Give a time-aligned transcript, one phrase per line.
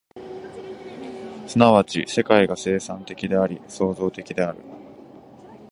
[1.47, 4.57] 即ち世界が生産的であり、創造的である。